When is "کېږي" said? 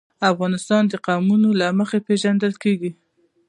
2.63-2.91